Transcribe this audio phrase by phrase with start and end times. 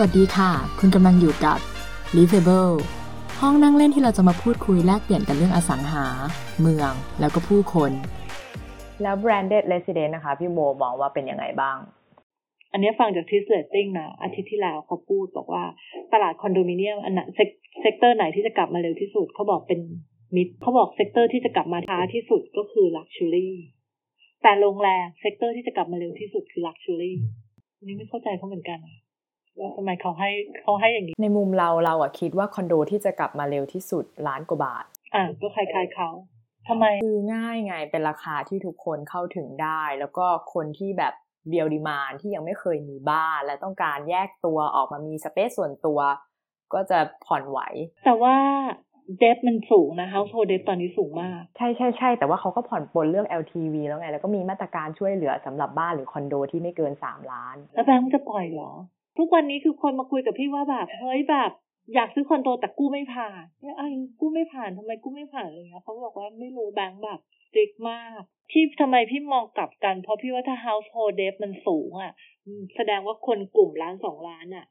[0.00, 1.58] สวัสดีค่ะ คุณกำลังอยู่กับ
[2.16, 2.78] l i v a b l e
[3.40, 6.06] ห้องนั่งเล่นที่เราจะมาพูดคุยแลกเปลี่ยนกันเรื่องอสังหา
[6.60, 7.92] เมือง แล้วก็ผู้คน
[9.02, 11.78] แล้ว branded residence นะคะ พี่โบมองว่าเป็นยังไงบ้าง
[12.72, 15.64] อันนี้ฟังจาก TRIS Rating นะอาทิตย์ที่แล้วเขาพูดบอกว่า
[16.12, 17.28] ตลาดคอนโดมิเนียมอันนั้น
[17.80, 19.80] sector ไหนที่จะกลับมาเร็วที่สุดเขาบอกเป็น
[20.36, 23.54] mid เขาบอก sector ที่จะกลับมาช้าที่สุดก็คือ luxury
[24.42, 27.16] แต่โรงแรม sector ที่จะกลับมาเร็วที่สุดคือ luxury
[27.86, 28.78] นี่ไม่เข้าใจเขาเหมือนกัน
[29.60, 30.30] ว่าทำไมเขาให้
[30.62, 36.08] เขาให้อย่างนี้ ในมุมเราเราอะคิดว่าคอนโดที่จะกลับมาเร็วที่สุดล้านกว่าบาท อ่าก็คล้ายๆเขา
[36.68, 41.14] ทำไมคือง่ายไงเป็นราคาที่ทุกคนเข้าถึงได้ แล้วก็คนที่แบบ
[41.50, 45.98] เดียวดีมานที่ยังไม่เคยมีบ้าน และต้องการแยกตัวออกมามีสเปซส่วนตัว
[46.74, 47.58] ก็จะผ่อนไหว
[48.04, 48.36] แต่ว่า
[49.18, 58.70] เดฟมันสูงนะ household debt ตอนนี้สูงมาก ใช่ใช่ใช่แต่ว่าเขาก็ผ่อนปลนเรื่อง LTV แล้วไง แล้วก็มีมาตรการช่วยเหลือสำหรับบ้านหรือคอนโดที่ไม่เกินสามล้าน แล้วแบงค์จะปล่อยเหรอ
[59.20, 61.50] ทุกวันนี้คือคนมาคุยกับพี่ว่าแบบเฮ้ยแบบ
[61.94, 63.88] อยากซื้อคอนโดแต่กู้ไม่ผ่านเนี่ยไอ้
[64.20, 68.20] กู้ไม่ผ่านทำไมกู้ไม่ผ่านอะไรเงี้ยเขาบอกว่าไม่รู้แบงค์แบบ strict มาก
[68.52, 72.12] ที่ทำไมพี่มองกลับกัน เพราะพี่ว่าถ้า household debt มันสูงอะ
[72.76, 74.66] แสดงว่าคนกลุ่มล้านสองล้านอะ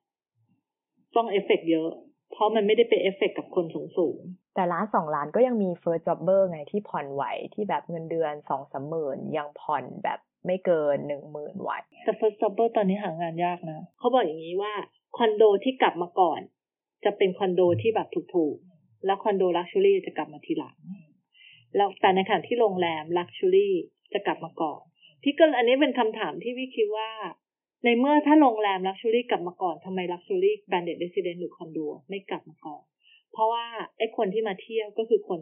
[1.16, 1.92] ต้องเอฟเฟกเยอะ
[2.32, 4.20] เพราะมันไม่ได้เป็นเอฟเฟกกับคนสูงสูง
[4.56, 11.72] แต่ล้านสองล้านก็ยังมี first jobber ไงที่ผ่อนไหวที่แบบเงินเดือนสองสามหมื่นยังผ่อนแบบ ไม่เกินหนึ่งหมื่นไหว
[12.04, 14.74] แต่ first jobber ตอนนี้หางานยากนะเขาบอกอย่างนี้ว่า
[15.18, 16.40] คอนโดที่กลับมาก่อน
[17.06, 20.78] จะเป็นคอนโดที่แบบถูกๆ แล้วคอนโด luxury จะกลับมาทีหลัง
[21.76, 23.74] แล้วแต่ในขณะที่โรงแรม luxury
[24.14, 24.82] จะกลับมาก่อน
[25.24, 27.10] พี่ก็อันนี้เป็นคำถามที่พี่คิดว่า
[27.84, 32.84] ในเมื่อถ้าโรงแรม luxury กลับมาก่อนทำไม luxury branded residence หรือคอนโดไม่กลับมาก่อน
[33.34, 33.66] เพราะว่า
[33.98, 35.40] ไอ้คนที่มาเที่ยวก็คือคน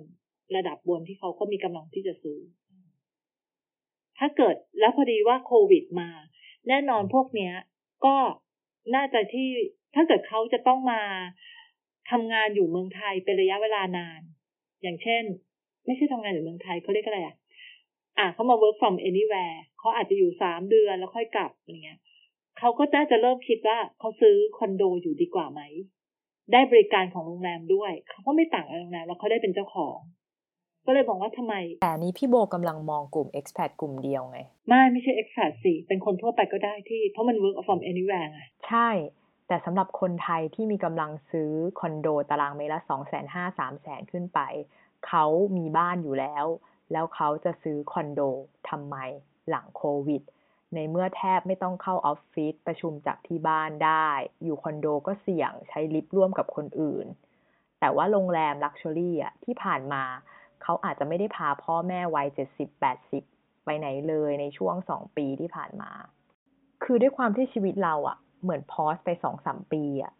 [0.55, 2.37] ระดับบนที่เขาก็มีกำลังที่จะซื้อ
[4.19, 6.09] ถ้าเกิดแล้วพอดีว่าโควิดมา
[6.67, 7.53] แน่นอนพวกเนี้ย
[8.05, 8.15] ก็
[8.95, 9.49] น่าจะที่
[9.95, 11.01] ถ้าเกิดเขาจะต้องมา
[12.11, 14.21] ทำงานอยู่เมืองไทยเป็นระยะเวลานาน
[14.81, 15.23] อย่างเช่น
[15.85, 17.35] ไม่ใช่ทำงานอยู่เมืองไทยเขาเรียกอะไรอะ
[18.19, 21.99] อะเขามา work from anywhere เขาอาจจะอยู่สามเดือนแล้วค่อยกลับอะไรเงี้ย
[22.59, 25.61] เขาก็น่าจะเริ่มคิดว่าเขาซื้อคอนโดอยู่ดีกว่าไหม
[26.51, 29.97] ได้บริการของโรงแรมด้วย เขาก็ไม่ต่างโรงแรมแล้วเขาได้เป็นเจ้าของ
[30.87, 38.89] ก็เลยบอกว่าทำไม แต่นี้พี่โบกำลังมองกลุ่ม expat กลุ่มเดียวไง ไม่ไม่ใช่ expat สิ เป็นคนทั่วไปก็ได้ที่ เพราะมัน work from anywhere ไงใช่
[39.47, 44.39] แต่สำหรับคนไทยที่มีกำลังซื้อคอนโดตารางเมตรละสองแสนห้าสามแสนขึ้นไป
[45.07, 45.25] เขา
[45.57, 46.45] มีบ้านอยู่แล้ว
[46.91, 48.21] แล้วเขาจะซื้อคอนโด
[48.69, 48.95] ทำไม
[49.49, 50.23] หลังโควิด
[50.75, 54.09] ในเมื่อแทบไม่ต้องเข้าออฟฟิศประชุมจากที่บ้านได้
[54.43, 57.05] อยู่คอนโดก็เสี่ยงใช้ลิฟต์ร่วมกับคนอื่น
[57.79, 60.03] แต่ว่าโรงแรม luxury อะที่ผ่านมา
[60.63, 63.23] เขาอาจจะไม่ได้พาพ่อแม่วัยเจ็ดสิบแปดสิบ
[63.65, 65.91] ไปไหนเลยในช่วงสองปีที่ผ่านมา
[66.83, 70.13] คือด้วยความที่ชีวิตเราอะ่ะ เหมือน pause ไปสองสามปีอะ่ะ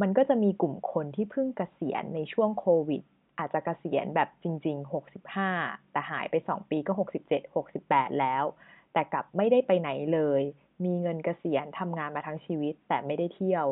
[0.00, 3.02] มันก็จะมีกลุ่มคนที่เพิ่งเกษียณในช่วงโควิด
[3.38, 5.50] อาจจะเกษียณแบบจริงๆหกสิบห้า
[5.92, 8.44] แต่หายไปสองปีก็หกสิบเจ็ดหกสิบแปดแล้ว
[8.92, 10.42] แต่กลับไม่ได้ไปไหนเลย
[10.84, 13.66] มีเงินเกษียณทำงานมาทั้งชีวิตแต่ไม่ได้เที่ยว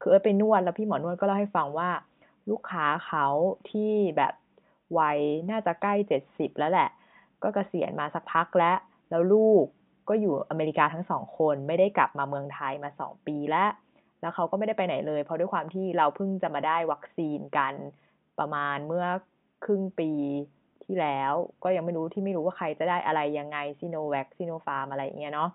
[0.00, 1.90] คือเออไปนวดแล้วพี่หมอนวดก็เล่าให้ฟังว่า
[2.50, 3.26] ลูกค้าเขา
[3.70, 4.34] ที่แบบ
[4.98, 5.18] วัย
[5.50, 6.88] น่าจะใกล้เจ็ดสิบแล้วแหละ
[7.42, 8.76] ก็เกษียณมาสักพักแล้ว
[9.10, 9.64] แล้วลูก
[10.08, 13.70] ก็อยู่อเมริกาทั้งสองคนไม่ได้กลับมาเมืองไทยมาสองปีแล้ว
[14.20, 17.74] แล้วเขาก็ไม่ได้ไปไหนเลย เพราะด้วยความที่เราเพิ่งจะมาได้วัคซีนกัน
[18.38, 19.06] ประมาณเมื่อ
[19.64, 20.10] ครึ่งปี
[20.84, 21.32] ที่แล้ว
[21.64, 25.50] ก็ยังไม่รู้ที่ไม่รู้ว่าใครจะได้อะไรยังไงซิโนแวคซิโนฟาร์มอะไรอย่างเงี้ยเนาะ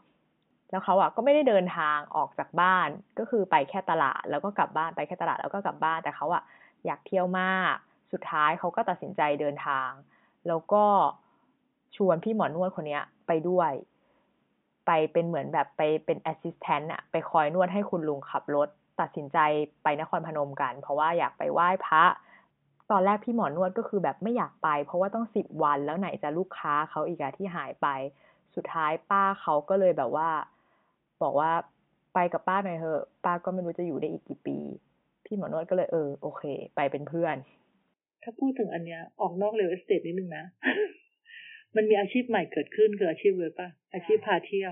[0.69, 2.87] แล้วเขาอะก็ไม่ได้เดินทางออกจากบ้าน
[3.19, 6.43] ก็คือไปแค่ตลาดแล้วก็กลับบ้านไปแค่ตลาดแล้วก็กลับบ้านแต่เขาอะ
[6.85, 7.75] อยากเที่ยวมาก
[8.11, 9.89] สุดท้ายเขาก็ตัดสินใจเดินทาง
[10.47, 10.83] แล้วก็
[11.95, 13.71] ชวนพี่หมอนวดคนนี้ไปด้วย
[14.85, 18.69] ไปเป็นเหมือนแบบไปเป็น assistant อะไปคอยนวดให้คุณลุงขับรถ
[18.99, 19.37] ตัดสินใจ
[19.83, 22.03] ไปนครพนมกัน เพราะว่าอยากไปไหว้พระ
[22.91, 27.87] ตอนแรกพี่หมอนวดก็คือแบบไม่อยากไป เพราะว่าต้องสิบวันแล้วไหนจะลูกค้าเขาอีกอะที่หายไป
[28.55, 30.29] สุดท้ายป้าเขาก็เลยแบบว่า
[31.21, 31.51] บอกว่า
[32.13, 34.57] ไปกับป้าหน่อยเถอะ ป้าก็ไม่รู้จะอยู่ได้อีกกี่ปี
[35.25, 36.43] พี่หมอนวดก็เลยเออโอเค
[36.75, 37.35] ไปเป็นเพื่อน
[38.23, 40.45] ถ้าพูดถึงอันเนี้ยออกนอก real estate นิดนึงนะ
[41.75, 44.71] มันมีอาชีพใหม่เกิดขึ้นคืออาชีพเลยปะอาชีพพาเที่ยว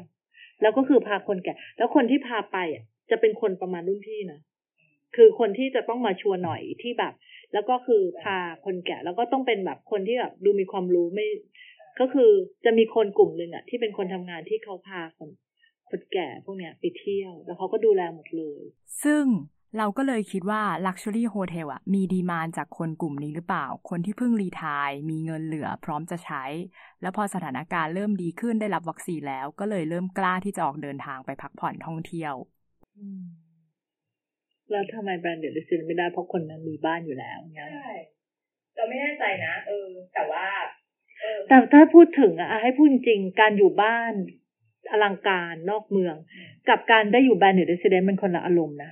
[0.61, 4.39] แล้วก็คือพาคนแก่ แล้วคนที่พาไปอะ จะเป็นคนประมาณรุ่นพี่นะ
[5.15, 7.13] คือคนที่จะต้องมาชวนหน่อยที่แบบ
[7.53, 11.27] แล้วก็คือพาคนแก่ แล้วก็ต้องเป็นแบบคนที่แบบดูมีความรู้ไม่
[11.99, 12.31] ก็คือ
[12.65, 15.29] จะมีคนกลุ่มหนึ่งอะ ที่เป็นคนทำงานที่เขาพาคน
[15.89, 18.61] คนแก่พวกเนี้ยไปเที่ยว แล้วเขาก็ดูแลหมดเลย
[19.03, 19.25] ซึ่ง
[19.77, 26.43] เราก็เลยคิดว่า Luxury Hotel อะมีดีมานจากคนกลุ่มนี้หรือเปล่า คนที่เพิ่งรีทายมีเงินเหลือพร้อมจะใช้
[27.01, 32.33] แล้วพอสถานการณ์เริ่มดีขึ้นได้รับวัคซีนแล้ว ก็เลยเริ่มกล้าที่จะออกเดินทางไปพักผ่อนท่องเที่ยว
[34.71, 37.91] แล้วทำไม branded residence ไม่ได้เพราะคนนั้นมีบ้านอยู่แล้วเงี้ยใช่
[38.75, 40.45] เราไม่แน่ใจนะเออ แต่ว่า
[41.21, 44.13] เออแต่ถ้าพูดถึงอะให้พูดจริงๆการอยู่บ้าน
[44.91, 46.15] อลังการนอกเมือง
[46.69, 48.91] กับการได้อยู่ branded residence มันคนละอารมณ์นะ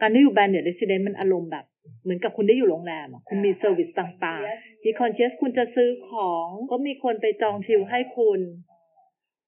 [0.00, 1.64] การได้อยู่ branded residence มันอารมณ์แบบ
[2.02, 8.40] เหมือนกับคุณได้อยู่โรงแรมอะคุณมี service ต่างๆ มี concierge คุณจะซื้อของก็มีคนไปจองคิวให้คุณ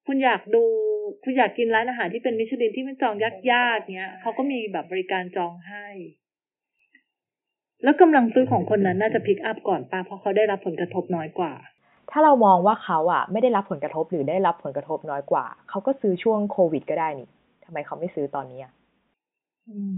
[0.07, 0.63] คุณอยากดู
[1.25, 3.15] คุณอยากกินร้านอาหารที่เป็นมิชลินที่มันจอง
[3.53, 5.87] ยากๆเนี้ยเขาก็มีแบบบริการจองให้
[7.85, 11.53] แล้วกำลังซื้อของคนนั้นน่าจะ pick up ก่อนป้าเพราะเขาได้รับผลกระทบน้อยกว่า
[12.11, 17.29] ถ้าเรามองว่าเขาอะ ไม่ได้รับผลกระทบหรือได้รับผลกระทบน้อยกว่า เขาก็ซื้อช่วงโควิด ก็ได้นี่
[17.65, 18.73] ทำไมเขาไม่ซื้อตอนนี้อะ
[19.69, 19.97] อืม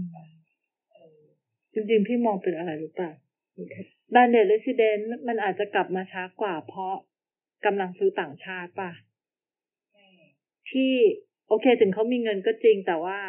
[1.73, 3.09] จริงๆพี่มองเป็นอะไรรู้ป่ะ
[4.11, 6.95] branded residence มันอาจจะกลับมาช้ากว่า เพราะ
[7.65, 8.91] กำลังซื้อต่างชาติป่ะ
[10.71, 10.93] ที่
[11.47, 13.19] โอเค ถึงเขามีเงินก็จริงแต่ว่า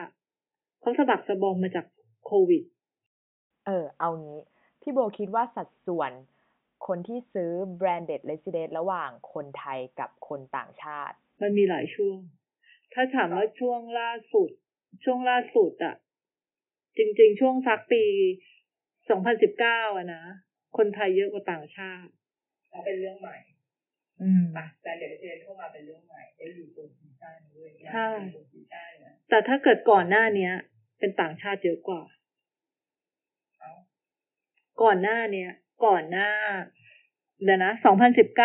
[0.81, 1.87] เขาสะบักสะบอมมาจาก
[2.27, 2.65] โควิด
[3.67, 4.41] เออ เอางี้
[4.81, 6.13] พี่โบคิดว่าสัดส่วน
[6.87, 12.19] คนที่ซื้อ branded resident ระหว่างคนไทยกับคนต่างชาติ มันมีหลายช่วง
[12.95, 14.51] ถ้าถามว่าช่วงล่าสุด
[15.05, 15.95] ช่วงล่าสุดอะ
[16.99, 18.05] จริง ๆ ช่วงสักปี
[19.21, 20.25] 2019อะนะ
[20.77, 22.11] คนไทยเยอะกว่าต่างชาติ
[22.85, 23.37] เป็นเรื่องใหม่
[24.23, 30.53] อืมป่ะแต่เดี๋ยวเรียนเข้ามาเป็นเรื่องใหม่ได้อยู่บนซีซั่นด้วยใช่บนซีซั่นนะแต่ถ้าเกิดก่อนหน้าเนี้ย
[30.99, 32.03] เป็นต่างชาติเยอะกว่า
[33.61, 33.73] เอ้า
[34.83, 35.51] ก่อนหน้าเนี้ย
[35.85, 36.31] ก่อนหน้า
[37.45, 37.73] เดี๋ยวนะ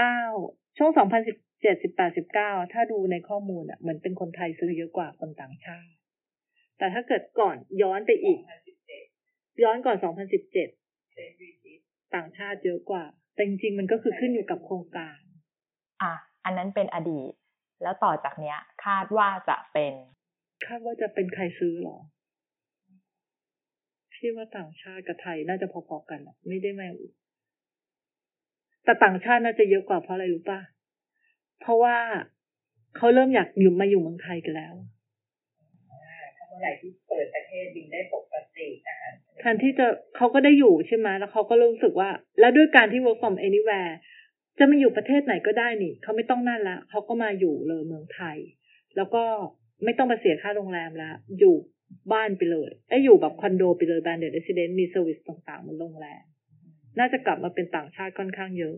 [0.01, 5.91] 2019ช่วง2017 18 19ถ้าดูในข้อมูลอะเหมือนเป็นคนไทยซื้อเยอะกว่าคนต่างชาติ
[6.77, 8.39] แต่ถ้าเกิดก่อนย้อนไปอีก
[8.99, 11.79] 2017ย้อนก่อน 2017เป็นวีจิต
[12.15, 13.03] ต่างชาติเยอะกว่า
[13.33, 15.19] แต่จริงๆ มันก็คือขึ้นอยู่กับโครงการ
[16.01, 16.13] อะ
[16.45, 17.31] อันนั้นเป็นอดีต
[17.83, 19.93] แล้วต่อจากเนี้ย คาดว่าจะเป็น
[20.65, 21.97] คาดว่าจะเป็นใครซื้อหรอ
[24.13, 26.89] พี่ว่าต่างชาติกับไทยน่าจะพอๆกันอะไม่ได้ไม่
[28.83, 30.59] แต่ต่างชาติน่าจะเยอะกว่าเพราะอะไรรู้ป่ะ
[31.61, 31.97] เพราะว่า
[32.95, 38.97] เขาเริ่มอยากอยู่มาอยู่เมืองไทยกันแล้วถ้าเมื่อไหร่ที่เปิดประเทศบินได้ปกตินะ
[39.39, 42.09] แทนที่จะเขาก็ได้อยู่ใช่ไหมแล้วเขาก็รู้สึกว่า
[42.39, 43.93] แล้วด้วยการที่ work from anywhere
[44.57, 48.37] จะมาอยู่ประเทศไหนก็ได้นี่เขาไม่ต้องนั่นละเขาก็มาอยู่เลยเมืองไทย
[48.95, 49.23] แล้วก็
[49.83, 51.55] ไม่ต้องมาเสียค่าโรงแรมละอยู่
[52.13, 56.23] บ้านไปเลยไอ้อยู่แบบคอนโดไปเลยแบรนด์เด r เ s ส d ดนมีเซอร์วิสต่างๆมันโรงแรม
[56.99, 58.75] น่าจะกลับมาเป็นต่างชาติค่อนข้างเยอะ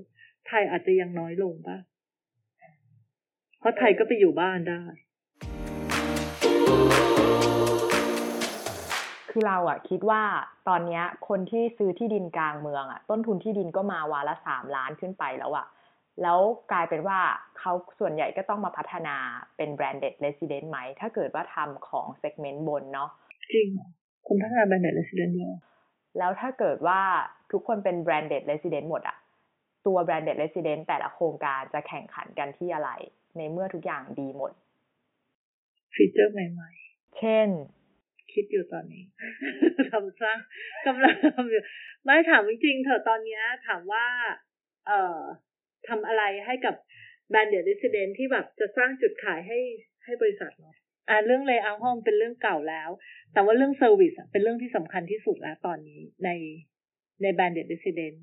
[0.47, 1.77] ไทยอาจจะยังน้อยลงป่ะ
[3.59, 4.83] เพราะไทยก็ไปอยู่บ้านได้
[9.29, 10.23] คือเราอะคิดว่า
[10.67, 15.65] ตอนเนี้ยคนที่ซื้อที่ดินกลางเมืองอะต้นทุนที่ดินก็มาวาละสามล้านขึ้นไปแล้วอะ
[16.21, 16.39] แล้ว
[16.71, 17.19] กลายเป็นว่า
[17.59, 19.15] เขาส่วนใหญ่ก็ต้องมาพัฒนา
[19.57, 23.09] เป็น branded resident ไหม ถ้าเกิดว่าทำของ segment บนเนาะ
[23.51, 23.87] จริงเหรอ
[24.27, 25.55] คนพัฒนาแบรนด์เด r เ s ส d ดนเยอะ
[26.17, 27.01] แล้วถ้าเกิดว่า
[27.51, 29.17] ทุกคนเป็น branded resident หมดอะ
[29.85, 32.89] ตัว branded resident แต่ละโครงการจะแข่งขันกันที่อะไร
[33.37, 34.51] ในเมื่อทุกอย่างดีหมด
[35.95, 36.69] ฟีเจอร์ใหม่
[37.17, 37.78] เช่นๆ
[38.33, 39.03] คิดอยู่ตอนนี้
[39.91, 40.37] ทำสร้าง
[40.87, 41.61] กำลังทำอยู่
[42.03, 44.05] ไม่ถามจริงๆเถอะตอนนี้ถามว่า
[44.87, 45.19] เอ่อ
[45.87, 46.75] ทำอะไรให้กับ
[47.29, 49.59] แบรนด์เด r เ s ส d ดนที่แบบจะสร้างจุดขายให้
[50.05, 50.75] ให้บริษัทเนาะ
[51.09, 52.89] อ่าเรื่อง layout ห้องเป็นเรื่องเก่าแล้ว
[53.33, 56.29] แต่ว่าเรื่องเซอร์วิสเป็นเรื่องที่สำคัญที่สุดแล้วตอนนี้ใน
[57.21, 58.15] ในแบรนด์เด r เ s ส d ดน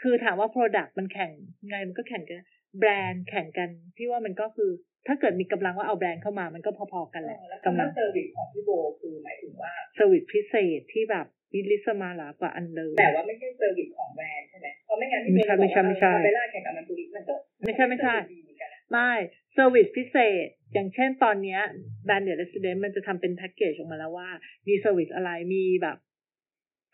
[0.00, 1.30] คือถามว่า Product มันแข่ง
[1.68, 2.40] ไงมันก็แข่งกัน
[2.78, 4.70] แบรนด์แข่งกันพี่ว่ามันก็คือ
[5.06, 19.12] ถ้าเกิดมีกำลังว่าเอาแบรนด์เข้ามามันก็พอๆกันแหละแล้วกำกำลัลังงเซอร์วิสของพี่โบคือหมายถึงว่าเซอร์วิสพิเศษที่แบบมีลิสมาลากว่าอันเดิมแต่ว่าไม่ใช่เซอร์วิสของแบรนด์ใช่ไหมเพราะไม่งั้นที่ไม่ใช่ไม่ใช่ไม่ใช่เวลาแข่งกับมันตุริมันก็ไม่ใช่ไม่ใช่ดีเหมือนกันนะไม่
[19.54, 21.60] service พิเศษ อย่างเช่นตอนเนี้ย
[22.04, 24.28] แบรนด์เด r เ s ส d ดนมันจะทำเป็นแพ็กเกจออกมาแล้วว่า
[24.68, 25.96] มี service อะไรมีแบบ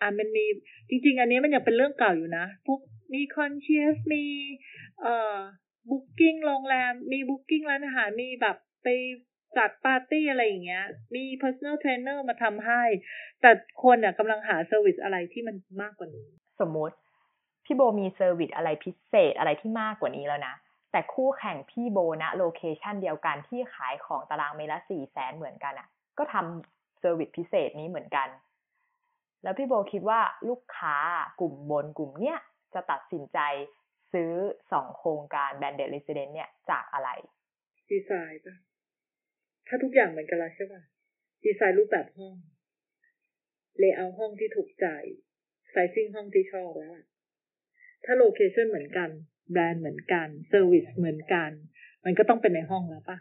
[0.01, 0.45] อ่ามันมี
[0.89, 2.81] จริง ๆ อันนี้มันยังเป็นเรื่องเก่าอยู่นะ พวก
[3.15, 4.25] มี concierge มี
[5.03, 5.37] เอ่อ
[5.91, 8.89] booking โรงแรม มี booking ร้านอาหาร มีแบบไป
[9.59, 12.83] จัดปาร์ตี้อะไรอย่างเงี้ย มี personal trainer มาทำให้
[13.41, 13.51] แต่
[13.83, 16.29] คนอะกำลังหา serviceอะไรที่มันมากกว่านี้
[16.61, 16.95] สมมติ
[17.65, 20.55] พี่โบมี service อะไรพิเศษอะไรที่มากกว่านี้แล้วนะ
[20.93, 28.29] แต่คู่แข่งพี่โบนะ location เดียวกันที่ขายของตารางเมตรละสี่แสนเหมือนกันอะ่ะ ก็ทำ service พิเศษนี้เหมือนกัน
[29.43, 30.97] แล้วพี่โบคิดว่าลูกค้า
[31.41, 32.39] กลุ่มบนกลุ่มเนี้ย
[32.75, 33.39] จะตัดสินใจ
[34.13, 34.31] ซื้อ
[34.73, 37.11] สองโครงการแบรนด์เด r เ s ส d ดนเนี่ยจากอะไร
[37.91, 38.57] ดีไซน์ปะ
[39.67, 40.83] ถ้าทุกอย่างเหมือนกันแล้วใช่ปะ
[41.45, 42.35] ดีไซน์รูปแบบห้อง
[43.79, 44.87] layout ห้องที่ถูกใจ
[45.71, 47.07] sizing ห้องที่ชอบแล้วอะ
[48.05, 49.09] ถ้า location เหมือนกัน
[49.53, 51.51] แบรนด์เหมือนกัน service เหมือนกัน
[52.05, 53.19] มันก็ต้องเป็นในห้องแล้วปะ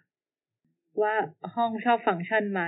[1.01, 1.13] ว่า
[1.55, 2.63] ห้องชอบฟังก์ชันไหม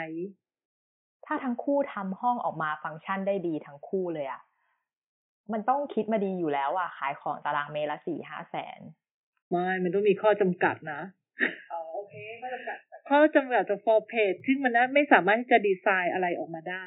[1.26, 4.42] ถ้าทั้งคู่ทำห้องออกมาฟังก์ชันได้ดีทั้งคู่เลยอะ
[5.54, 8.80] มันต้องคิดมาดีอยู่แล้วอะขายของตารางเมตรละสี่ห้าแสน
[9.52, 11.02] ไม่มันต้องมีข้อจำกัดนะ
[11.72, 12.78] อ๋อโอเคก็จำกัด
[13.10, 16.86] ข้อจำกัดจาก for page ซึ่งมันไม่สามารถที่จะดีไซน์อะไรออกมาได้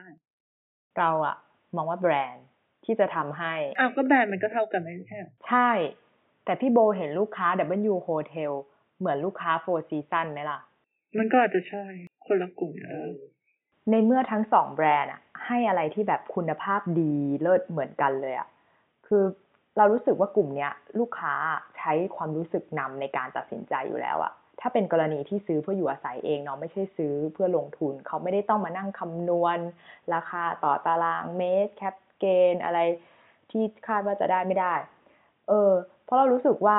[0.99, 1.37] เราอะ
[1.76, 2.47] มองว่าแบรนด์
[2.85, 5.71] ที่จะทำให้อ้าวก็แบรนด์มันก็เท่ากันไม่ใช่เหรอใช่
[6.45, 7.49] แต่พี่โบเห็นลูกค้า
[7.92, 8.52] W Hotel
[8.99, 10.61] เหมือนลูกค้า Four Season ไหมล่ะ
[11.19, 11.85] มันก็อาจจะใช่
[12.26, 13.12] คนละกลุ่มเออ
[13.90, 18.49] ในเมื่อทั้งสองแบรนด์อะให้อะไรที่แบบคุณภาพดีเลิศเหมือนกันเลยอะ
[19.14, 19.26] คือ
[19.78, 21.35] เรารู้สึกว่ากลุ่มเนี้ย ลูกค้า
[21.78, 29.59] ใช้ความรู้สึกนำในการตัดสินใจอยู่แล้วอะถ้าเป็นกรณีที่ซื้อเพื่ออยู่อาศัยเองเนาะไม่ใช่ซื้อเพื่อลงทุน เขาไม่ได้ต้องมานั่งคำนวณ
[30.14, 32.78] ราคาต่อตารางเมตรแคปเกนอะไร
[33.50, 34.75] ที่คาดว่าจะได้ไม่ได้
[35.49, 35.73] เออ
[36.04, 36.78] เพราะเรารู้สึกว่า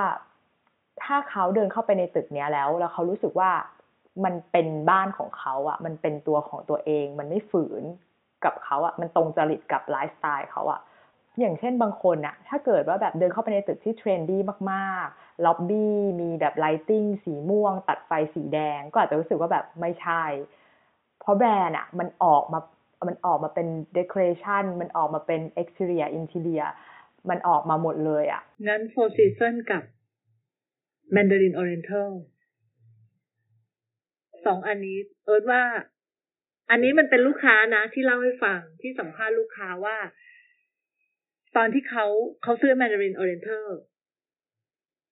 [1.04, 3.52] ถ้าเขาเดินเข้าไปในตึกเนี้ยแล้ว แล้วเขารู้สึกว่า
[4.26, 7.84] มันเป็นบ้านของเขาอะ่ะมันเป็นตัวของตัวเอง มันไม่ฝืน
[8.46, 10.80] กับเขาอะ่ะมันตรงจริตกับไลฟ์สไตล์เขาอะ
[11.40, 20.24] อย่างเช่นบางคนอะถ้าเกิดว่าแบบเดินเข้าไปในตึกที่ trendy มากๆ ล็อบบี้มีแบบ lighting สีม่วง ตัดไฟสีแดง ก็อาจจะรู้สึกว่าแบบไม่ใช่
[21.20, 22.60] เพราะแบรนด์อะมันออกมา
[23.08, 26.70] มันออกมาเป็น decoration มันออกมาเป็น exterior interior
[27.30, 29.84] มันออกมาหมดเลยอะงั้น Four Seasons กับ
[31.16, 32.10] Mandarin Oriental
[34.46, 35.64] สองอันนี้ เอิร์ธว่า
[36.70, 39.98] อันนี้มันเป็นลูกค้านะ ที่เล่าให้ฟังที่สัมภาษณ์ลูกค้าว่า
[41.58, 42.06] ตอนที่เขา
[42.44, 43.68] เขาซื้อ Mandarin Oriental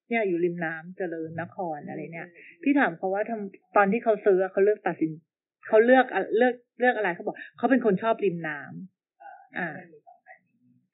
[0.09, 2.29] เนี่ยอยู่ริมน้ำเจริญนครอะไรเนี่ย
[2.63, 5.11] พี่ถามเขาว่าทำตอนที่เขาซื้ออะเขาเลือกตัดสิน
[5.67, 9.69] เขาเลือกอะเลือกเลือกอะไรเขาบอกเขาเป็นคนชอบริมน้ำอ่า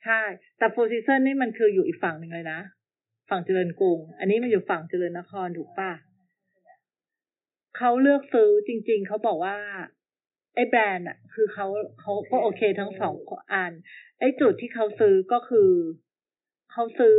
[0.04, 0.22] ใช่
[0.58, 2.60] แต่ Four Seasons นี่มันคืออยู่อีกฝั่งหนึ่งเลยนะ
[3.30, 5.92] ฝั่งเจริญกรุง อันนี้มันอยู่ฝั่งเจริญนครถูกป่ะ
[7.78, 9.58] เขาเลือกซื้อจริง ๆ เขาบอกว่า
[10.58, 11.68] ไอ้แบรนด์อะ คือเขา
[12.00, 13.16] เขาก็โอเคทั้งสอง
[13.54, 13.72] อัน
[14.20, 15.70] ไอ้จุดที่เขาซื้อก็คือ
[16.72, 17.18] เขาซื้อ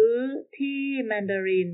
[0.57, 1.73] ที่แมนดาริน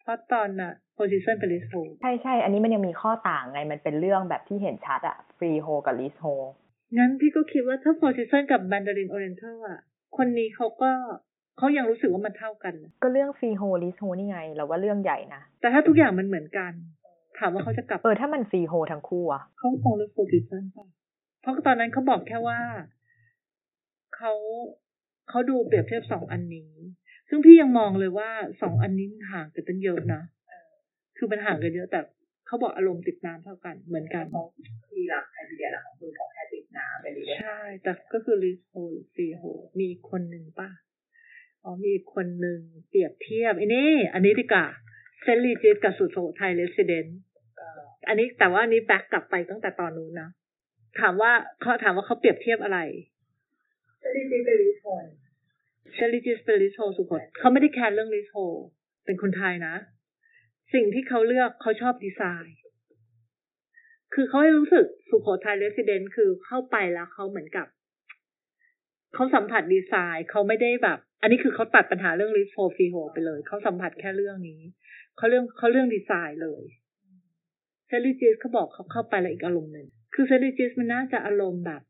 [0.00, 6.26] เพราะตอนน่ะ Four Seasons เป็น leasehold ใช่ใช่ อันนี้มันยังมีข้อต่างไง มันเป็นเรื่องแบบที่เห็นชัดอะ freehold กับ leasehold
[6.98, 9.80] งั้นพี่ก็คิดว่าถ้า Four Seasons กับ Mandarin Oriental อะ
[10.16, 10.90] คนนี้เขาก็
[11.58, 16.72] เขายังรู้สึกว่ามันเท่ากันนะก็เรื่อง freehold leasehold นี่ไง เราว่าเรื่องใหญ่นะ แต่ถ้าทุกอย่างมันเหมือนกัน
[17.38, 20.86] ถามว่าเขาจะกลับ เออ ถ้ามัน freehold ทั้งคู่อะเขาคงเลือก Four Seasons ป่ะ
[21.40, 22.60] เพราะตอนนั้นเขาบอกแค่ว่า
[24.16, 24.32] เขา
[25.28, 26.72] เขาดูเปรียบเทียบสองอันนี้
[27.28, 28.30] ซึ่งพี่ยังมองเลยว่า
[28.62, 30.22] สองอันนี้มันห่างกันตั้งเยอะนะ
[31.16, 32.00] คือมันห่างกันเยอะแต่
[32.46, 34.24] เขาบอกอารมณ์ติดน้ำเท่ากันเหมือนกัน
[34.86, 39.42] ที่หลักไอเดียหลักของคุณของแค่ติดน้ำไปเลยใช่ แต่ก็คือ leasehold freehold
[39.78, 40.70] มีอีกคนหนึ่งป่ะ
[41.64, 44.66] อ๋อมีอีกคนหนึ่งเปรียบเทียบไอ้นี่ อันนี้ดีกว่า
[45.22, 45.38] St.
[45.44, 47.18] Regis กับสุโขทัย Residence
[48.08, 50.30] อันนี้แต่ว่าอันนี้ back กลับไปตั้งแต่ตอนนู้นนะ
[51.00, 52.78] ถามว่าเขาถามว่าเขาเปรียบเทียบอะไร
[54.02, 55.96] จะดีดีเป็น leasehold St.
[56.06, 58.36] Regis เป็น leasehold สุโขทัยเขาไม่ได้แคร์เรื่อง leasehold
[59.04, 59.74] เป็นคนไทยนะ
[60.74, 62.58] สิ่งที่เขาเลือกเขาชอบดีไซน์
[64.14, 67.66] คือเขาให้รู้สึกสุโขทัย Residence คือเข้าไปแล้วเขาเหมือนกับ
[69.14, 74.60] เขาสัมผัสดีไซน์เขาไม่ได้แบบ อันนี้คือเขาตัดปัญหาเรื่อง leasehold freehold ไปเลย เขาสัมผัสแค่เรื่องนี้
[75.16, 76.62] เขาเรื่องเขาเรื่องดีไซน์เลย
[77.88, 77.92] St.
[78.04, 80.32] Regis เขาบอกเขาเข้าไปแล้วอีกอารมณ์หนึ่ง คือ St.
[80.44, 81.82] Regis มันน่าจะอารมณ์แบบ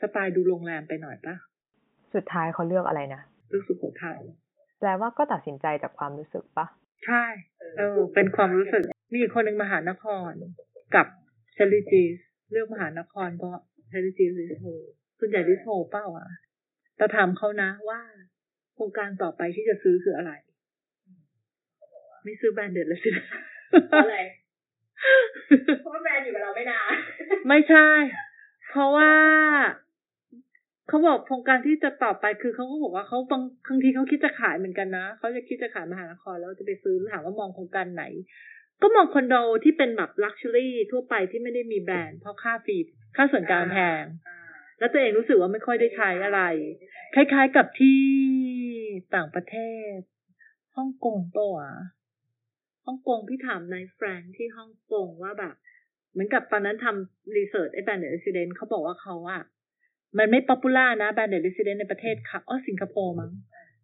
[0.00, 1.36] สไตล์ดูโรงแรมไปหน่อยปะ
[2.14, 4.18] สุดท้ายเขาเลือกอะไรนะเรื่องสุโขทัย
[4.80, 6.66] แปลว่าก็ตัดสินใจจากความรู้สึกปะ
[7.06, 7.24] ใช่
[7.78, 10.30] เออ เป็นความรู้สึก มีอีกคนหนึ่งมหานคร
[10.94, 11.06] กับ
[11.54, 11.58] St.
[11.72, 12.16] Regis
[12.52, 13.94] เลือกมหานครเพราะ St.
[14.04, 14.64] Regis leasehold
[15.18, 16.28] ส่วนใหญ่ leasehold เปล่าอะ
[16.96, 20.32] แต่ถามเขานะว่าโครงการต่อไปที่จะซื้อคืออะไร
[22.24, 23.10] ไม่ซื้อ branded แล้วสิ
[24.02, 24.18] อะไร
[25.80, 26.92] เพราะว่าแบรนด์อยู่กับเราไม่นาน
[27.48, 27.88] ไม่ใช่
[28.70, 29.12] เพราะว่า
[30.88, 38.04] เขาบอกโครงการที่จะต่อไปคือเขาก็บอกว่าเขาบางบางทีเขาคิดจะขายเหมือนกันนะเขาจะคิดจะขายมหานครแล้วจะไปซื้อถามว่ามองโครงการไหน
[38.82, 39.34] ก็มองคอนโด
[39.64, 42.76] ที่เป็นแบบ luxury ทั่วไปที่ไม่ได้มีแบรนด์เพราะค่า fee
[43.16, 44.02] ค่าส่วนกลางแพง
[44.80, 46.42] แล้วตัวเองรู้สึกว่าไม่ค่อยได้ใช้อะไร
[47.14, 48.00] คล้าย ๆกับที่
[49.14, 49.56] ต่างประเท
[49.94, 49.96] ศ
[50.76, 51.72] ฮ่องกงปะวะ
[52.86, 55.54] ฮ่องกงพี่ถามนายแฟรงค์ที่ฮ่องกงว่าแบบ
[56.12, 59.42] เหมือนกับตอนนั้นทำ research ไอ้แบรนด์เด r ซิเดนเขาบอกว่าเขาอะ
[60.18, 63.30] มันไม่ popular นะแบรนด์เด r ซิเดนในประเทศค่ะอ๋อสิงคโปร์มั้ง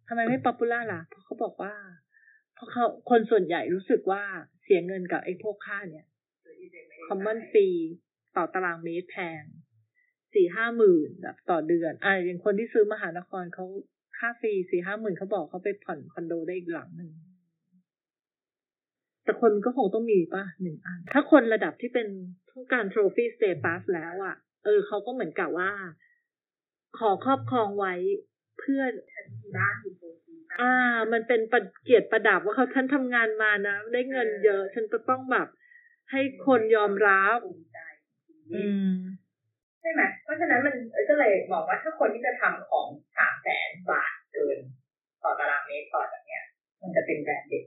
[0.07, 1.73] ทำไมไม่ popular ล่ะ เพราะเขาบอกว่า
[2.53, 4.23] เพราะเขาคนส่วนใหญ่รู้สึกว่า
[4.63, 6.05] เสียเงินกับไอ้พวกค่าเนี่ย
[7.07, 7.67] common fee
[8.35, 9.43] ต่อตารางเมตรแพง
[10.37, 13.65] สี่ห้าหมื่นแบบต่อเดือนอ่าอย่างคนที่ซื้อมหานครเขา
[14.17, 17.11] ค่า fee สี่ห้าหมื่นเขาบอกเขาไปผ่อนคอนโดได้อีกหลังหนึ่ง
[19.23, 22.07] แต่คนก็คงต้องมีป่ะหนึ่งอัน ถ้าคนระดับที่เป็น
[22.51, 25.71] ต้องการ trophy status แล้วอะ่ะเอเออเขาก็เหมือนกับว่า
[26.99, 27.93] ขอครอบครองไว้
[28.59, 28.81] เพื่อ
[29.55, 30.73] บ้านอยู่โปรตีนอ่า
[31.11, 35.47] มันเป็นประเกียรติประดับว่าเขาฉันทำงานมานะ ได้เงินเยอะ ฉันจะต้องแบบ
[36.11, 37.79] ให้คนยอมรับภูมิใจ
[38.53, 44.57] อืมใช่ไหมเพราะฉะนั้นมันเออก็เลยบอกว่าถ้าคนที่จะทำของสามแสนบาทเกิน
[45.23, 46.43] ต่อตารางเมตรต่อจากเนี้ย
[46.81, 47.63] มันจะเป็นแบรนด์เด็ก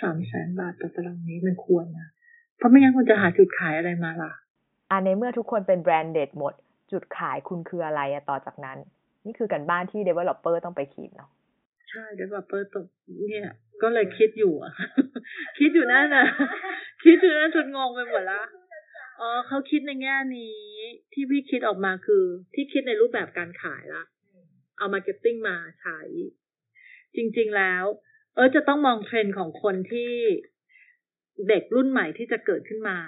[0.00, 2.08] สามแสนบาทต่อตารางเมตรมันควรนะ
[2.56, 4.32] เพราะไม่งั้นคุณจะหาจุดขายอะไรมาล่ะ
[4.90, 6.54] อ่าในเมื่อทุกคนเป็น branded หมด
[6.92, 8.78] จุดขายคุณคืออะไรอะต่อจากนั้น
[9.24, 11.30] นี่คือการบ้านที่ developer ต้องไปคิดเนาะ
[11.90, 12.86] ใช่ developer ตก
[13.28, 13.48] เนี่ย
[13.82, 14.72] ก็เลยคิดอยู่อะ
[15.58, 16.26] คิดอยู่นั่นน่ะ
[17.04, 18.40] คิดอยู่นั่นจนงงไปหมดละ
[19.20, 20.58] อ๋อเขาคิดในแง่นี้
[21.12, 24.04] ที่พี่คิดออกมาคือ ที่คิดในรูปแบบการขายละ
[24.78, 25.98] เอา marketing มาใช้
[27.16, 27.84] จริง ๆแล้ว
[28.34, 30.12] เออจะต้องมองเทรนด์ของคนที่
[31.48, 32.98] เด็กรุ่นใหม่ที่จะเกิดขึ้นมา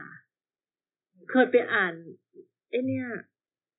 [1.30, 1.94] เคยไปอ่าน
[2.70, 3.06] ไอเนี่ย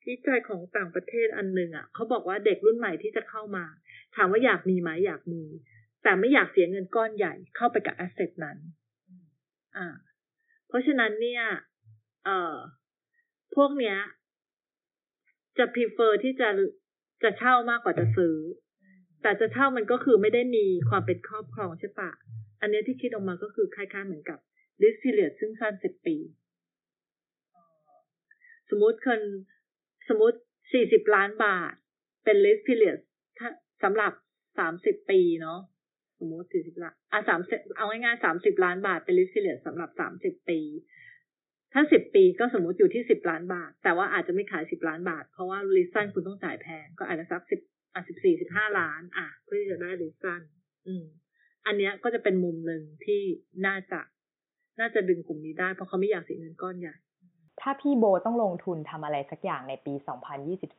[0.07, 3.65] วิจัยของต่างประเทศอันหนึ่งอะเขาบอกว่าเด็กรุ่นใหม่ที่จะเข้ามา
[4.15, 5.43] ถามว่าอยากมีไหมอยากมี
[6.03, 8.57] แต่ไม่อยากเสียเงินก้อนใหญ่เข้าไปกับแอสเซทนั้น
[9.77, 9.87] อ่า
[10.67, 11.43] เพราะฉะนั้นเนี่ย
[12.25, 12.55] เอ่อ
[13.55, 13.97] พวกเนี้ย
[15.57, 16.49] จะ prefer ที่จะ
[17.23, 18.35] จะเช่ามากกว่าจะซื้อ
[19.21, 22.11] แต่จะเช่ามันก็คือไม่ได้มีความเป็นครอบครองใช่ปะ
[22.61, 24.39] อันเนี้ยที่คิดออกมาก็คือคล้ายๆเหมือนกับ
[24.81, 26.15] lease period ซึ่งสั้นสิบปี
[28.69, 29.21] สมมติคน
[30.09, 30.37] สมมติ
[30.73, 31.73] สี่สิบล้านบาท
[32.23, 32.99] เป็น lease period
[33.37, 33.49] ถ้า
[33.83, 34.11] สำหรับ
[34.59, 35.59] สามสิบปีเนาะ
[36.19, 37.41] สมมติสี่สิบล้านอะสาม
[37.77, 40.59] เอาง่ายๆสามสิบล้านบาทเป็น lease period สำหรับสามสิบปี
[41.73, 47.59] ถ้าสิบปีก็สมมติอยู่ที่สิบล้านบาท แต่ว่าอาจจะไม่ขายสิบล้านบาท เพราะว่าลิสซันคุณต้องจ่ายแพง ก็อาจจะสักสิบ
[47.93, 50.41] อะสิบสี่สิบห้าล้าน อะเพื่อที่จะได้ lease สั้น
[50.87, 51.03] อืม
[51.65, 53.21] อันเนี้ยก็จะเป็นมุมหนึ่งที่
[53.65, 53.99] น่าจะ
[54.79, 56.95] น่าจะดึงกลุ่มนี้ได้ เพราะเขาไม่อยากเสียเงินก้อนใหญ่
[57.61, 59.93] ถ้าพี่โบต้องลงทุนทำอะไรสักอย่างในปี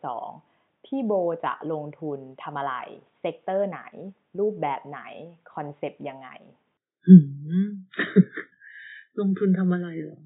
[0.01, 1.12] 2022 พี่โบ
[1.45, 2.75] จะลงทุนทำอะไร
[3.21, 3.81] sector ไหน
[4.38, 5.01] รูปแบบไหน
[5.55, 6.29] concept ยังไง
[7.07, 7.14] หื
[7.64, 7.67] ม
[9.21, 10.23] ลงทุนทำอะไรเหรอ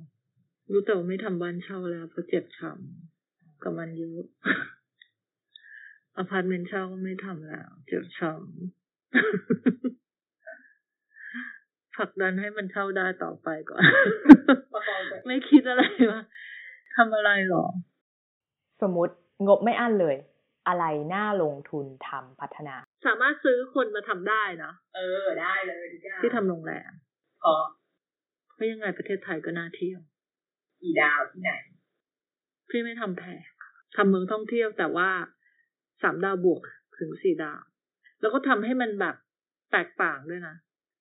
[0.71, 4.23] รู้แต่ว่าไม่ทำบ้านเช่าแล้วเพราะเจ็บช้ำกับมันเยอะ
[6.17, 8.41] อพาร์ตเมนต์เช่าก็ไม่ทำแล้ว เจ็บช้ำ
[11.97, 13.83] ผลักดันให้มันเช่าได้ต่อไปก่อน
[15.27, 16.23] ไม่คิดอะไรว่า
[16.97, 17.67] ทำอะไรหรอ
[18.83, 19.15] สมมติ
[19.47, 20.17] งบไม่อั้นเลย
[20.69, 22.77] อะไรน่าลงทุนทำพัฒนา
[23.07, 26.91] สามารถซื้อคนมาทำได้นะ เออ ได้เลยทุกอย่างที่ทำโรงแรม
[27.43, 27.55] พอ
[28.55, 30.01] เพราะยังไงประเทศไทยก็น่าเที่ยว
[30.87, 31.53] กี่ดาวที่ไหน
[32.70, 33.42] พี่ไม่ทำแพง
[33.96, 35.11] ทำเมืองท่องเที่ยวแต่ว่า
[36.03, 36.62] สามดาวบวก
[36.99, 37.62] ถึงสี่ดาว
[38.20, 39.16] แล้วก็ทำให้มันแบบ
[39.72, 40.57] แตกต่างด้วยนะ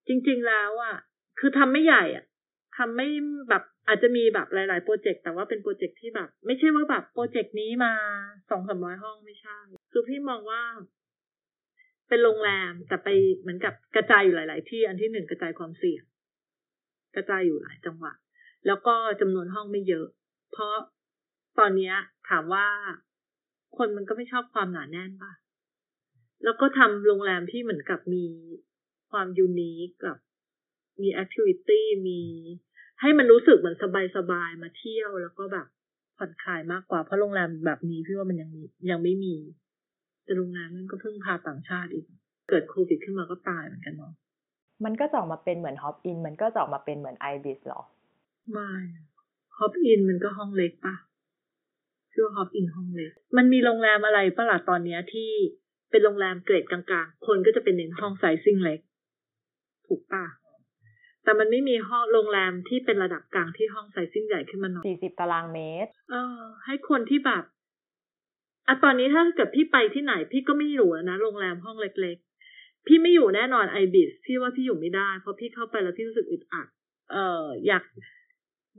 [0.07, 0.95] จริงๆแล้วอะ
[1.39, 2.25] คือทำไม่ใหญ่อะ
[2.77, 3.07] ทำไม่
[3.49, 7.93] แบบอาจจะมีแบบหลาย ๆ โปรเจกต์แต่ว่าเป็นโปรเจกต์ที่แบบ ไม่ใช่ว่าแบบโปรเจกต์นี้มา
[8.49, 9.57] สองสามร้อยห้องไม่ใช่
[9.91, 10.61] คือพี่มองว่า
[12.09, 16.03] เป็นโรงแรมแต่ไปเหมือนกับกระจายอยู่หลาย ๆ ที่อันที่หนึ่งกระจายความเสี่ยง
[17.15, 18.15] กระจายอยู่หลายจังหวัด
[18.67, 20.07] แล้วก็จำนวนห้องไม่เยอะ
[20.51, 20.75] เพราะ
[21.59, 21.93] ตอนนี้
[22.29, 22.67] ถามว่า
[23.77, 25.33] คนมันก็ไม่ชอบความหนาแน่นป่ะ
[26.43, 28.25] แล้วก็ทำโรงแรมที่เหมือนกับมี
[29.11, 30.17] ความยูนิคกับ
[31.01, 32.21] มีแอคทิวิตี้มี
[33.01, 33.77] ให้มันรู้สึกเหมือน
[34.17, 35.67] สบายๆมาเที่ยวแล้วก็แบบ
[36.17, 38.51] ผ่อนคลายมากกว่าเพราะโรงแรมแบบนี้พี่ว่ามันยัง
[38.89, 39.35] ยังไม่มี
[40.23, 42.05] แต่โรงแรมมันก็พึ่งพาต่างชาติอีก
[42.49, 44.13] เกิดโควิดขึ้นมาก็ตายเหมือนกันเนาะ
[44.85, 47.81] มันก็จะออกมาเป็นเหมือน Hop Inn มันก็จะออกมาเป็นเหมือน ibis หรอ
[48.51, 48.71] ไม่
[49.57, 50.95] Hop Inn มันก็ห้องเล็กปะ
[52.13, 55.31] ชื่อ Hop Inn ห้องเล็ก มันมีโรงแรมอะไรปะล่ะตอนเนี้ยที่
[55.91, 58.79] เป็นโรงแรมเกรดกลางๆ คนก็จะเป็นเน้นห้อง sizing เล็ก
[59.87, 60.25] ถูกปะ
[61.23, 67.43] แต่มันไม่มีห้องโรงแรมที่เป็นระดับกลางที่ห้อง sizing ใหญ่ขึ้นมาหน่อย40ตารางเมตร เออ ให้คนที่แบบ
[68.67, 76.67] อะตอนนี้ถ้าเกิดพี่ไปที่ไหน พี่ก็ไม่อยู่แล้วนะโรงแรมห้องเล็กๆ พี่ไม่อยู่แน่นอนไอบิสพี่ว่าพี่อยู่ไม่ได้ เพราะพี่เข้าไปแล้วพี่รู้สึกอึดอัด
[77.11, 77.83] เอออยาก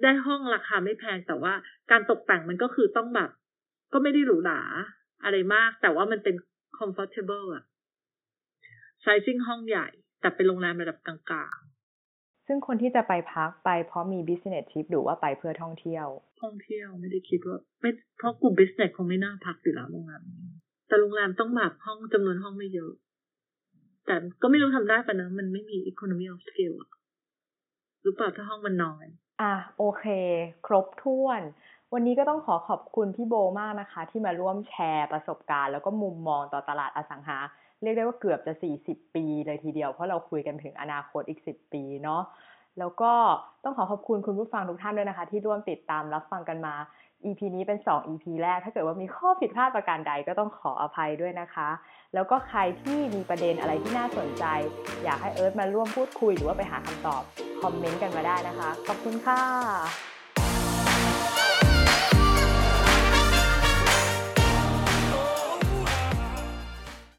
[0.03, 1.55] ได้ห้องราคาไม่แพงแต่ว่า
[1.91, 3.31] การตกแต่งมันก็คือต้องแบบ
[3.93, 4.61] ก็ไม่ได้หรูหรา
[5.25, 6.35] อะไรมาก แต่ว่ามันเป็น
[6.79, 7.65] comfortable อะ
[9.05, 9.87] sizing ห้องใหญ่
[10.21, 11.57] แต่เป็นโรงแรมระดับกลาง
[12.47, 20.47] ซึ่งคนที่จะไปพักไปเพราะมี business trip หรือว่าไปเพื่อท่องเที่ยวๆท่องเที่ยวไม่ได้คิดว่าไม่เพราะกลุ่ม business คงไม่น่าพักอยู่แล้วโรงแรมนี้
[20.89, 22.93] แต่โรงแรมต้องแบบห้องจำนวนห้องไม่เยอะ
[24.07, 26.91] แต่ก็ไม่รู้ทำได้ปะนะมันไม่มี economy of scale อะ
[28.03, 29.07] หรือเปล่าถ้าห้องมันน้อย
[29.41, 30.05] อะโอเค
[30.67, 31.41] ครบถ้วน
[31.93, 37.39] วันนี้ก็ต้องขอขอบคุณพี่โบมากนะคะ ที่มาร่วมแชร์ประสบการณ์ แล้วก็มุมมองต่อตลาดอสังหา
[37.83, 42.23] เรียกได้ว่าเกือบจะ 40 ปีเลยทีเดียว เพราะเราคุยกันถึงอนาคตอีก 10 ปีเนาะ
[42.79, 43.13] แล้วก็
[43.65, 46.75] ต้องขอขอบคุณคุณผู้ฟังทุกท่านด้วยนะคะ ที่ร่วมติดตามรับฟังกันมา
[47.27, 51.69] EP นี้เป็น 2 EP แรก ถ้าเกิดว่ามีข้อผิดพลาดประการใดก็ต้องขออภัยด้วยนะคะ
[52.15, 54.45] แล้วก็ใครที่มีประเด็นอะไรที่น่าสนใจ
[55.05, 57.23] อยากให้เอิร์ธมาร่วมพูดคุยหรือว่าไปหาคำตอบ
[57.61, 60.16] คอมเมนต์กันมาได้นะคะ ขอบคุณค่ะ